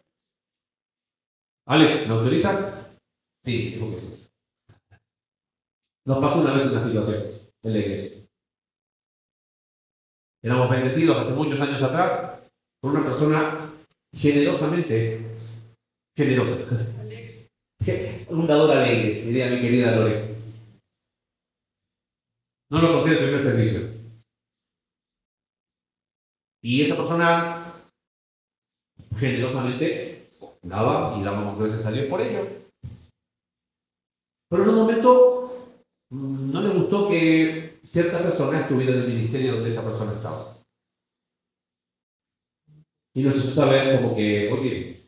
[1.68, 2.74] Alex, ¿me autorizas?
[3.46, 4.23] Sí, digo que sí.
[6.06, 7.24] Nos pasó una vez una situación
[7.64, 8.28] en la iglesia.
[10.44, 12.42] Éramos bendecidos hace muchos años atrás
[12.82, 13.74] por una persona
[14.14, 15.36] generosamente
[16.16, 16.58] generosa.
[18.30, 20.36] Un dador alegre, diría mi querida Lore.
[22.72, 23.82] No lo conté el primer servicio.
[26.62, 27.74] Y esa persona
[29.18, 30.30] generosamente
[30.62, 32.48] daba y dábamos gracias a Dios por ello.
[34.50, 35.73] Pero en un momento
[36.14, 40.46] no le gustó que cierta persona estuviera en el ministerio donde esa persona estaba.
[43.16, 45.08] Y nos hizo saber como que, oye,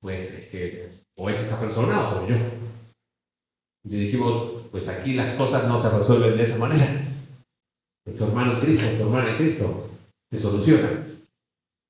[0.00, 2.36] pues es que o es esta persona o soy yo.
[3.84, 7.02] Y dijimos, pues aquí las cosas no se resuelven de esa manera.
[8.04, 9.90] Tu hermano Cristo, tu hermana Cristo,
[10.30, 11.06] se soluciona.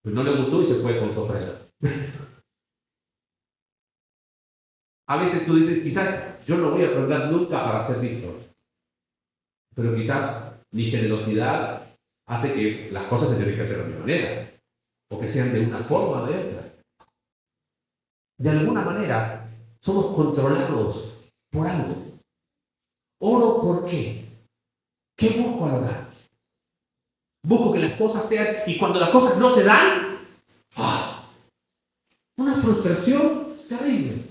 [0.02, 1.68] Pero no le gustó y se fue con su ofrenda.
[5.08, 8.45] A veces tú dices, quizás yo no voy a ofrendar nunca para ser visto.
[9.76, 11.86] Pero quizás mi generosidad
[12.26, 14.58] hace que las cosas se tienen que hacer de mi manera,
[15.10, 16.68] o que sean de una forma o de otra.
[18.38, 21.18] De alguna manera, somos controlados
[21.50, 21.94] por algo.
[23.20, 24.26] ¿Oro por qué?
[25.16, 26.10] ¿Qué busco al orar?
[27.44, 30.18] Busco que las cosas sean, y cuando las cosas no se dan,
[30.76, 31.28] ¡ah!
[32.38, 34.22] una frustración terrible.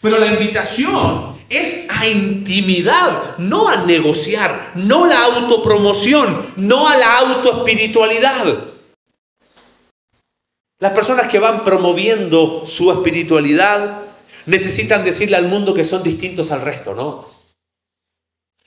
[0.00, 7.18] Pero la invitación es a intimidad, no a negociar, no la autopromoción, no a la
[7.18, 8.64] autoespiritualidad.
[10.78, 14.02] Las personas que van promoviendo su espiritualidad
[14.46, 17.28] necesitan decirle al mundo que son distintos al resto, ¿no?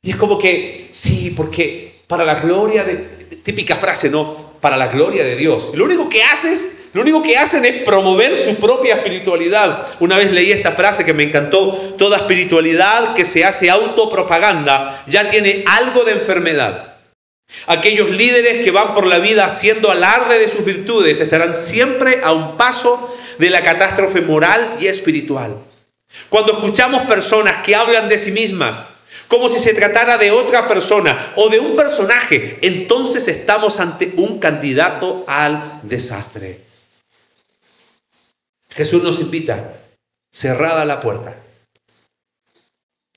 [0.01, 2.95] Y es como que, sí, porque para la gloria de,
[3.43, 4.53] típica frase, ¿no?
[4.59, 5.71] Para la gloria de Dios.
[5.73, 9.87] Lo único que haces lo único que hacen es promover su propia espiritualidad.
[9.99, 15.29] Una vez leí esta frase que me encantó, toda espiritualidad que se hace autopropaganda ya
[15.29, 16.95] tiene algo de enfermedad.
[17.67, 22.31] Aquellos líderes que van por la vida haciendo alarde de sus virtudes estarán siempre a
[22.31, 25.57] un paso de la catástrofe moral y espiritual.
[26.29, 28.83] Cuando escuchamos personas que hablan de sí mismas,
[29.27, 34.39] como si se tratara de otra persona o de un personaje, entonces estamos ante un
[34.39, 36.68] candidato al desastre.
[38.69, 39.73] Jesús nos invita,
[40.31, 41.35] cerrada la puerta.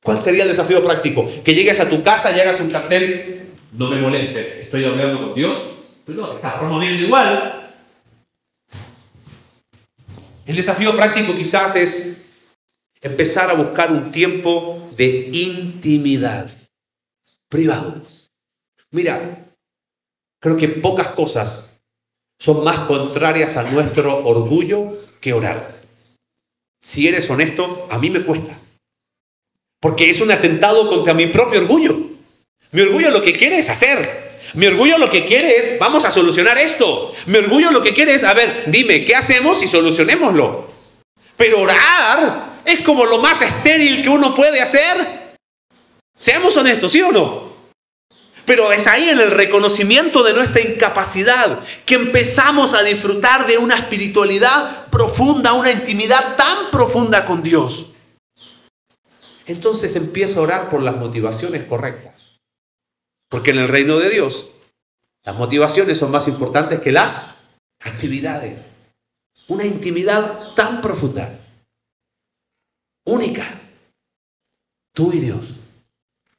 [0.02, 1.28] ¿Cuál sería el desafío práctico?
[1.44, 5.34] Que llegues a tu casa y hagas un cartel, no me moleste, estoy hablando con
[5.34, 5.56] Dios,
[6.04, 7.70] pero no, estás promoviendo igual.
[10.44, 12.24] El desafío práctico quizás es
[13.00, 16.50] empezar a buscar un tiempo de intimidad
[17.48, 18.02] privado.
[18.90, 19.46] Mira,
[20.40, 21.80] creo que pocas cosas
[22.38, 24.90] son más contrarias a nuestro orgullo
[25.22, 25.64] que orar.
[26.82, 28.58] Si eres honesto, a mí me cuesta.
[29.80, 31.96] Porque es un atentado contra mi propio orgullo.
[32.72, 34.32] Mi orgullo lo que quiere es hacer.
[34.54, 37.14] Mi orgullo lo que quiere es, vamos a solucionar esto.
[37.26, 40.68] Mi orgullo lo que quiere es, a ver, dime, ¿qué hacemos y solucionémoslo?
[41.36, 45.36] Pero orar es como lo más estéril que uno puede hacer.
[46.18, 47.51] Seamos honestos, ¿sí o no?
[48.44, 53.76] Pero es ahí en el reconocimiento de nuestra incapacidad que empezamos a disfrutar de una
[53.76, 57.90] espiritualidad profunda, una intimidad tan profunda con Dios.
[59.46, 62.40] Entonces empiezo a orar por las motivaciones correctas.
[63.28, 64.48] Porque en el reino de Dios
[65.24, 67.26] las motivaciones son más importantes que las
[67.80, 68.66] actividades.
[69.48, 71.28] Una intimidad tan profunda,
[73.04, 73.60] única.
[74.92, 75.48] Tú y Dios.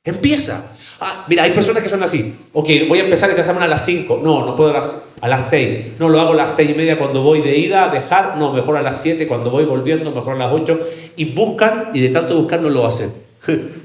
[0.03, 0.72] Empieza.
[1.05, 2.33] Ah, mira, hay personas que son así.
[2.53, 4.21] Ok, voy a empezar esta semana a las 5.
[4.23, 5.99] No, no puedo a las, a las 6.
[5.99, 8.37] No, lo hago a las 6 y media cuando voy de ida dejar.
[8.37, 10.79] No, mejor a las 7 cuando voy volviendo, mejor a las 8.
[11.17, 13.13] Y buscan y de tanto buscar no lo hacen.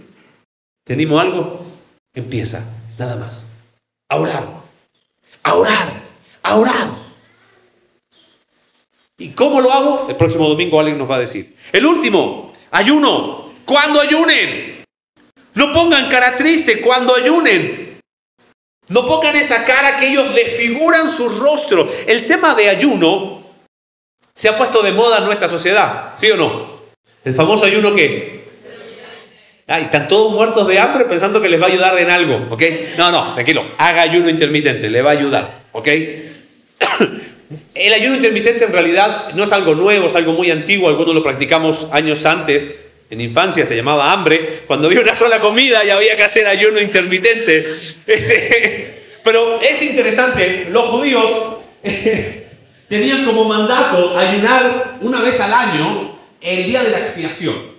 [0.84, 1.58] ¿Tenemos algo?
[2.14, 2.64] Empieza,
[2.98, 3.48] nada más.
[4.08, 4.44] A orar,
[5.42, 5.88] a orar,
[6.44, 6.88] a orar.
[9.18, 10.06] ¿Y cómo lo hago?
[10.08, 11.56] El próximo domingo alguien nos va a decir.
[11.72, 13.50] El último, ayuno.
[13.64, 14.77] ¿Cuándo ayunen?
[15.58, 17.98] No pongan cara triste cuando ayunen.
[18.90, 21.92] No pongan esa cara que ellos desfiguran su rostro.
[22.06, 23.42] El tema de ayuno
[24.32, 26.78] se ha puesto de moda en nuestra sociedad, ¿sí o no?
[27.24, 28.38] El famoso ayuno que...
[29.66, 32.62] Ah, están todos muertos de hambre pensando que les va a ayudar en algo, ¿ok?
[32.96, 35.88] No, no, tranquilo, haga ayuno intermitente, le va a ayudar, ¿ok?
[37.74, 41.22] El ayuno intermitente en realidad no es algo nuevo, es algo muy antiguo, algunos lo
[41.22, 46.16] practicamos años antes, en infancia se llamaba hambre, cuando había una sola comida y había
[46.16, 47.70] que hacer ayuno intermitente.
[48.06, 51.58] Este, pero es interesante, los judíos
[52.88, 57.78] tenían como mandato ayunar una vez al año el día de la expiación.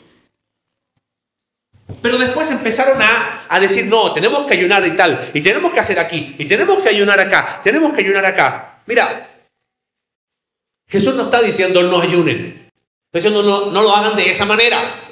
[2.02, 6.00] Pero después empezaron a, decir, no, tenemos que ayunar y tal, y tenemos que hacer
[6.00, 8.82] aquí, y tenemos que ayunar acá, tenemos que ayunar acá.
[8.86, 9.28] Mira,
[10.88, 12.70] Jesús no está diciendo no ayunen,
[13.08, 15.09] está diciendo no lo hagan de esa manera.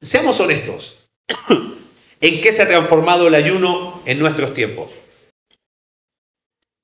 [0.00, 1.08] Seamos honestos.
[2.20, 4.90] ¿En qué se ha transformado el ayuno en nuestros tiempos?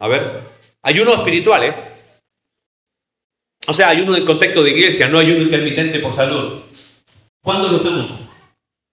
[0.00, 0.42] A ver,
[0.82, 1.74] ayuno espiritual, ¿eh?
[3.66, 6.60] O sea, ayuno en contexto de iglesia, no ayuno intermitente por salud.
[7.42, 8.10] ¿Cuándo lo usamos?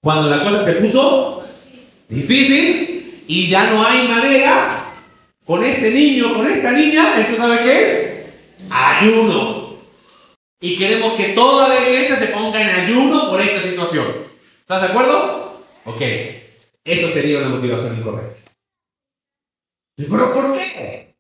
[0.02, 1.46] Cuando la cosa se puso
[2.08, 4.86] difícil y ya no hay manera
[5.46, 8.26] con este niño, con esta niña, ¿tú sabes qué?
[8.70, 9.61] Ayuno.
[10.64, 14.06] Y queremos que toda la iglesia se ponga en ayuno por esta situación.
[14.62, 15.64] ¿Estás de acuerdo?
[15.86, 16.02] Ok.
[16.84, 18.52] Eso sería una motivación incorrecta.
[19.98, 21.16] ¿Pero por qué?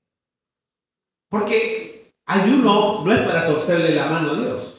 [1.29, 4.73] Porque ayuno no es para torcerle la mano a Dios.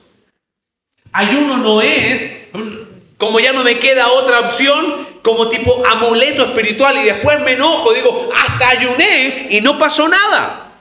[1.13, 2.49] Ayuno no es,
[3.19, 7.93] como ya no me queda otra opción, como tipo amuleto espiritual y después me enojo,
[7.93, 10.73] digo, hasta ayuné y no pasó nada.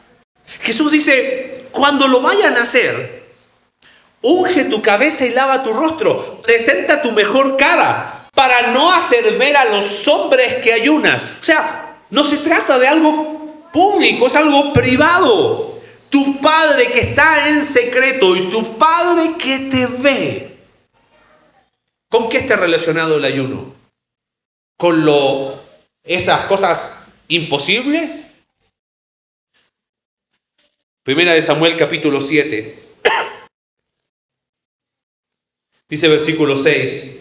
[0.62, 3.21] Jesús dice, cuando lo vayan a hacer,
[4.22, 9.56] unge tu cabeza y lava tu rostro, presenta tu mejor cara para no hacer ver
[9.58, 11.24] a los hombres que ayunas.
[11.24, 15.80] O sea, no se trata de algo público, es algo privado.
[16.10, 20.58] Tu Padre que está en secreto y tu Padre que te ve.
[22.10, 23.74] ¿Con qué está relacionado el ayuno?
[24.78, 25.58] ¿Con lo,
[26.04, 28.28] esas cosas imposibles?
[31.04, 32.90] Primera de Samuel capítulo 7.
[35.91, 37.17] Dice versículo 6.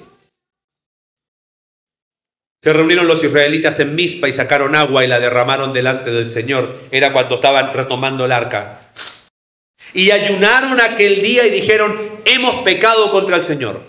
[2.63, 6.73] Se reunieron los israelitas en Mizpa y sacaron agua y la derramaron delante del Señor.
[6.93, 8.93] Era cuando estaban retomando el arca.
[9.93, 13.81] Y ayunaron aquel día y dijeron, hemos pecado contra el Señor.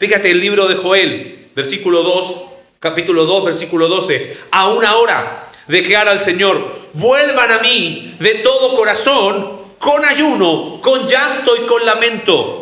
[0.00, 2.36] Fíjate el libro de Joel, versículo 2,
[2.80, 4.38] capítulo 2, versículo 12.
[4.52, 11.54] Aún ahora, declara el Señor, vuelvan a mí de todo corazón, con ayuno, con llanto
[11.54, 12.61] y con lamento.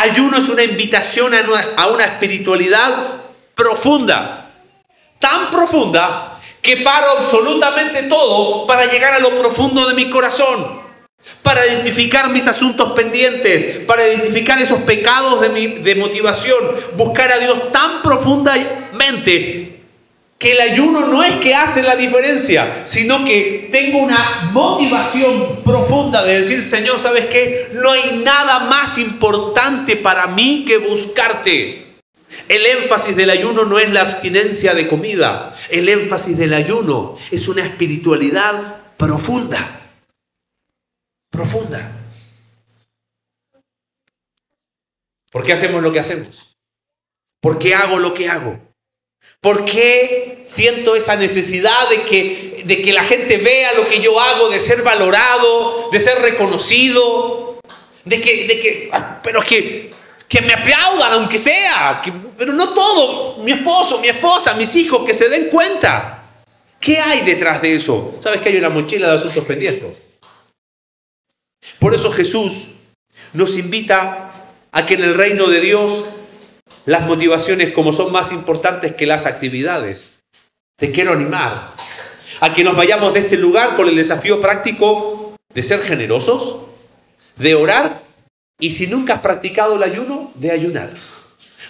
[0.00, 1.32] Ayuno es una invitación
[1.76, 3.20] a una espiritualidad
[3.56, 4.48] profunda
[5.18, 10.82] tan profunda que paro absolutamente todo para llegar a lo profundo de mi corazón,
[11.42, 16.58] para identificar mis asuntos pendientes, para identificar esos pecados de, mi, de motivación,
[16.96, 19.77] buscar a Dios tan profundamente
[20.38, 26.22] que el ayuno no es que hace la diferencia, sino que tengo una motivación profunda
[26.22, 27.70] de decir, Señor, ¿sabes qué?
[27.72, 32.00] No hay nada más importante para mí que buscarte.
[32.48, 35.56] El énfasis del ayuno no es la abstinencia de comida.
[35.70, 39.90] El énfasis del ayuno es una espiritualidad profunda.
[41.30, 41.92] Profunda.
[45.32, 46.56] ¿Por qué hacemos lo que hacemos?
[47.40, 48.67] ¿Por qué hago lo que hago?
[49.40, 54.18] ¿Por qué siento esa necesidad de que, de que la gente vea lo que yo
[54.20, 57.60] hago, de ser valorado, de ser reconocido?
[58.04, 59.90] De que, de que, ah, pero que
[60.28, 62.02] que me aplaudan, aunque sea,
[62.36, 66.22] pero no todo, mi esposo, mi esposa, mis hijos, que se den cuenta.
[66.78, 68.18] ¿Qué hay detrás de eso?
[68.20, 70.10] Sabes que hay una mochila de asuntos pendientes.
[71.78, 72.68] Por eso Jesús
[73.32, 74.32] nos invita
[74.70, 76.04] a que en el reino de Dios
[76.88, 80.20] las motivaciones como son más importantes que las actividades.
[80.78, 81.74] Te quiero animar
[82.40, 86.60] a que nos vayamos de este lugar con el desafío práctico de ser generosos,
[87.36, 88.00] de orar
[88.58, 90.88] y si nunca has practicado el ayuno, de ayunar.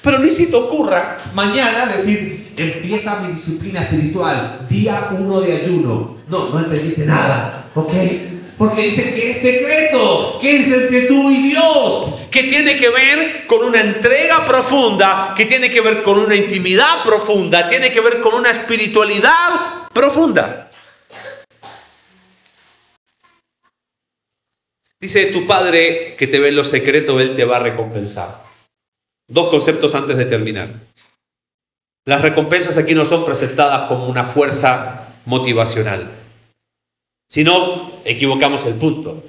[0.02, 6.16] Pero ni si te ocurra mañana decir, empieza mi disciplina espiritual, día uno de ayuno.
[6.28, 7.92] No, no entendiste nada, ¿ok?
[8.56, 13.46] Porque dice que es secreto, que es entre tú y Dios, que tiene que ver
[13.46, 18.20] con una entrega profunda, que tiene que ver con una intimidad profunda, tiene que ver
[18.20, 20.70] con una espiritualidad profunda.
[25.00, 28.42] Dice tu Padre que te ve en lo secreto, Él te va a recompensar.
[29.28, 30.68] Dos conceptos antes de terminar.
[32.04, 36.10] Las recompensas aquí no son presentadas como una fuerza motivacional.
[37.28, 39.22] Si no, equivocamos el punto.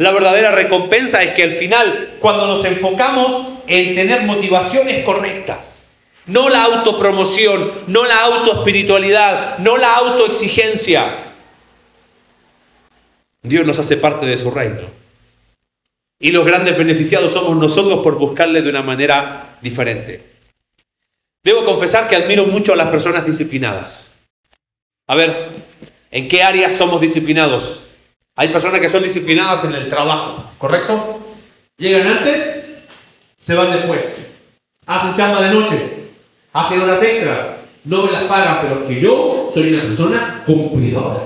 [0.00, 5.76] La verdadera recompensa es que al final, cuando nos enfocamos en tener motivaciones correctas,
[6.24, 11.04] no la autopromoción, no la autoespiritualidad, no la autoexigencia,
[13.42, 14.88] Dios nos hace parte de su reino.
[16.18, 20.24] Y los grandes beneficiados somos nosotros por buscarle de una manera diferente.
[21.44, 24.08] Debo confesar que admiro mucho a las personas disciplinadas.
[25.06, 25.50] A ver,
[26.10, 27.82] ¿En qué áreas somos disciplinados?
[28.40, 31.20] Hay personas que son disciplinadas en el trabajo, ¿correcto?
[31.76, 32.68] Llegan antes,
[33.38, 34.38] se van después.
[34.86, 36.08] Hacen chamba de noche,
[36.54, 37.48] hacen horas extras,
[37.84, 41.20] no me las pagan, pero que yo soy una persona cumplidora.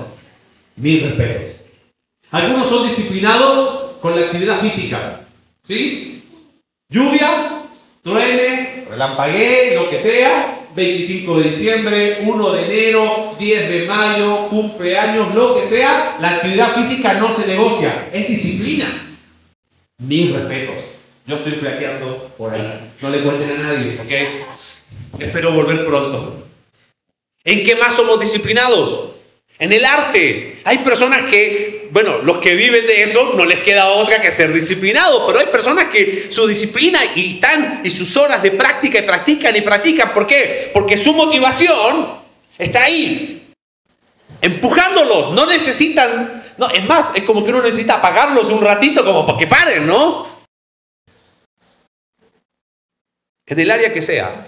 [0.75, 1.61] Mil respetos.
[2.31, 5.21] Algunos son disciplinados con la actividad física.
[5.63, 6.21] ¿Sí?
[6.89, 7.61] Lluvia,
[8.03, 15.33] truene, relampaguee, lo que sea, 25 de diciembre, 1 de enero, 10 de mayo, cumpleaños,
[15.33, 18.85] lo que sea, la actividad física no se negocia, es disciplina.
[19.99, 20.75] Mis respetos.
[21.25, 22.91] Yo estoy flaqueando por ahí.
[23.01, 25.19] No le cuenten a nadie, ¿ok?
[25.19, 26.43] Espero volver pronto.
[27.45, 29.14] ¿En qué más somos disciplinados?
[29.57, 30.59] En el arte.
[30.65, 34.51] Hay personas que, bueno, los que viven de eso no les queda otra que ser
[34.51, 39.03] disciplinados, pero hay personas que su disciplina y tan y sus horas de práctica y
[39.03, 40.13] practican y practican.
[40.13, 40.71] ¿Por qué?
[40.73, 42.07] Porque su motivación
[42.57, 43.47] está ahí,
[44.41, 45.31] empujándolos.
[45.31, 49.37] No necesitan, no, es más, es como que uno necesita apagarlos un ratito como para
[49.37, 50.35] que paren, ¿no?
[53.47, 54.47] En el área que sea,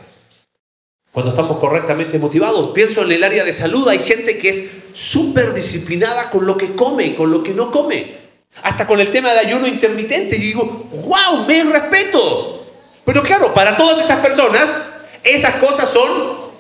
[1.18, 2.70] cuando estamos correctamente motivados.
[2.76, 6.76] Pienso en el área de salud, hay gente que es súper disciplinada con lo que
[6.76, 8.16] come con lo que no come.
[8.62, 10.36] Hasta con el tema de ayuno intermitente.
[10.36, 12.60] Y digo, wow, me respetos.
[13.04, 14.92] Pero claro, para todas esas personas,
[15.24, 16.52] esas cosas son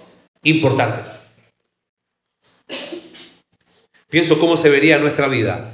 [0.41, 1.19] importantes.
[4.09, 5.71] Pienso cómo se vería nuestra vida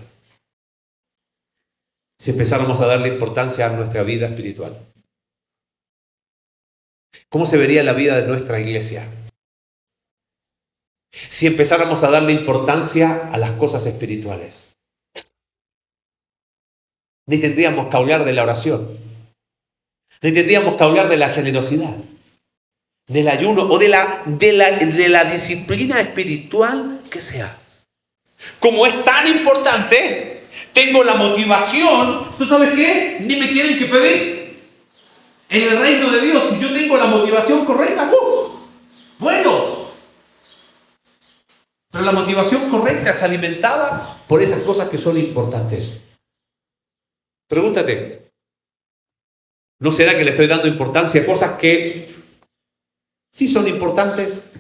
[2.20, 4.78] si empezáramos a darle importancia a nuestra vida espiritual.
[7.30, 9.08] ¿Cómo se vería la vida de nuestra iglesia?
[11.12, 14.74] Si empezáramos a darle importancia a las cosas espirituales.
[17.26, 18.98] Ni tendríamos que hablar de la oración.
[20.22, 21.96] Ni tendríamos que hablar de la generosidad,
[23.08, 27.56] del ayuno o de la, de la, de la disciplina espiritual que sea.
[28.60, 30.44] Como es tan importante,
[30.74, 33.18] tengo la motivación, ¿tú sabes qué?
[33.22, 34.43] Ni me tienen que pedir
[35.54, 38.50] en el reino de Dios, si yo tengo la motivación correcta, ¡uh!
[39.20, 39.86] bueno.
[41.92, 46.02] Pero la motivación correcta es alimentada por esas cosas que son importantes.
[47.48, 48.32] Pregúntate,
[49.80, 52.16] ¿no será que le estoy dando importancia a cosas que
[53.32, 54.54] sí son importantes,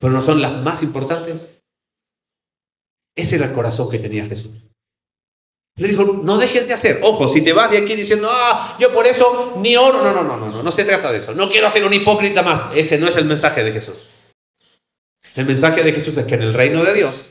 [0.00, 1.52] pero no son las más importantes?
[3.14, 4.64] Ese era el corazón que tenía Jesús.
[5.76, 7.00] Le dijo, no dejes de hacer.
[7.02, 10.02] Ojo, si te vas de aquí diciendo, ah, yo por eso ni oro.
[10.02, 11.34] No, no, no, no, no, no se trata de eso.
[11.34, 12.74] No quiero ser un hipócrita más.
[12.74, 13.96] Ese no es el mensaje de Jesús.
[15.34, 17.28] El mensaje de Jesús es que en el reino de Dios,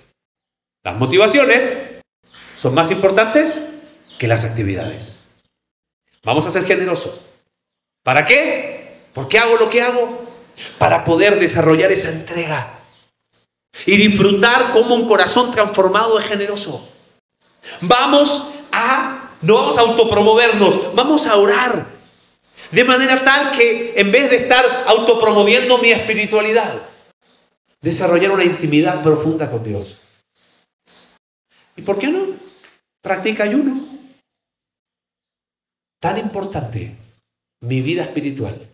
[0.84, 1.76] las motivaciones
[2.56, 3.64] son más importantes
[4.20, 5.24] que las actividades.
[6.24, 7.22] Vamos a ser generosos.
[8.04, 8.88] ¿Para qué?
[9.14, 10.24] ¿Por qué hago lo que hago?
[10.78, 12.80] Para poder desarrollar esa entrega
[13.88, 16.88] y disfrutar como un corazón transformado es generoso.
[17.82, 21.86] Vamos a, no vamos a autopromovernos, vamos a orar.
[22.72, 26.82] De manera tal que en vez de estar autopromoviendo mi espiritualidad,
[27.82, 29.99] desarrollar una intimidad profunda con Dios.
[31.76, 32.26] ¿Y por qué no?
[33.01, 33.78] Practica ayuno.
[35.99, 36.95] Tan importante
[37.61, 38.70] mi vida espiritual.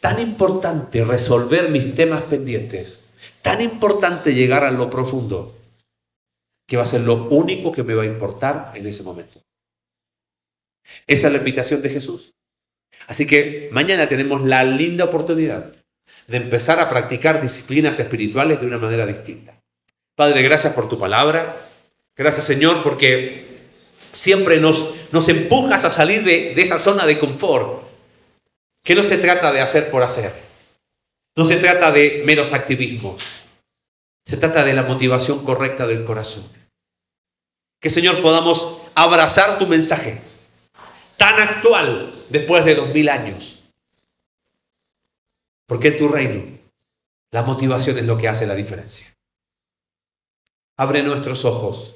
[0.00, 3.08] Tan importante resolver mis temas pendientes
[3.42, 5.54] tan importante llegar a lo profundo
[6.68, 9.42] que va a ser lo único que me va a importar en ese momento.
[11.06, 12.34] Esa es la invitación de Jesús.
[13.06, 15.72] Así que mañana tenemos la linda oportunidad
[16.26, 19.58] de empezar a practicar disciplinas espirituales de una manera distinta.
[20.14, 21.56] Padre, gracias por tu palabra.
[22.14, 23.46] Gracias Señor porque
[24.12, 27.82] siempre nos, nos empujas a salir de, de esa zona de confort,
[28.84, 30.32] que no se trata de hacer por hacer.
[31.34, 33.47] No se trata de meros activismos.
[34.28, 36.46] Se trata de la motivación correcta del corazón.
[37.80, 40.20] Que Señor podamos abrazar tu mensaje
[41.16, 43.64] tan actual después de dos mil años.
[45.66, 46.44] Porque en tu reino
[47.30, 49.16] la motivación es lo que hace la diferencia.
[50.76, 51.94] Abre nuestros ojos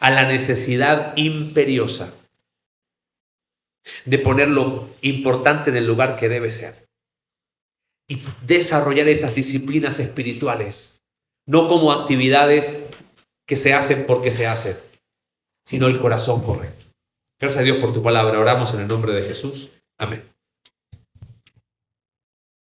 [0.00, 2.10] a la necesidad imperiosa
[4.06, 6.88] de poner lo importante en el lugar que debe ser
[8.08, 10.97] y desarrollar esas disciplinas espirituales,
[11.48, 12.90] no como actividades
[13.46, 14.76] que se hacen porque se hacen,
[15.64, 16.84] sino el corazón correcto.
[17.40, 18.38] Gracias a Dios por tu palabra.
[18.38, 19.70] Oramos en el nombre de Jesús.
[19.98, 20.22] Amén.